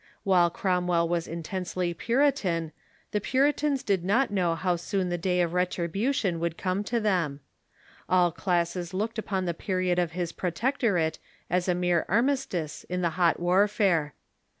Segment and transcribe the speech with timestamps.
[0.23, 2.71] While Cromwell was intensely Puritan,
[3.11, 7.39] the Puritans did not know how soon the day of retribution would come to them.
[8.09, 11.19] All classes Policy of 1qo1^^>j upon the period of his protectorate
[11.51, 14.15] as a mere Cromwell...^ t^ i• i• i armistice in the hot warfare.